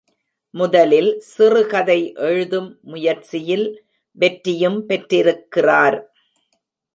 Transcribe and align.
முதலில் 0.53 1.09
சிறுகதை 1.19 1.97
எழுதும் 2.27 2.79
முயற்சியில் 2.81 3.67
வெற்றியும் 4.17 4.79
பெற்றிருக்கிறார். 4.85 5.99